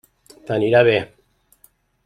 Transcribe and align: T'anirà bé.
T'anirà 0.47 0.81
bé. 0.89 0.97